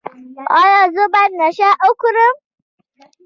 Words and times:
ایا 0.59 0.77
زه 0.95 1.03
باید 1.13 1.31
نشه 1.41 1.69
وکړم؟ 1.87 2.35